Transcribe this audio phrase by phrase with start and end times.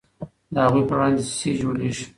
[0.53, 2.05] د هغوی پر وړاندې دسیسې جوړیږي.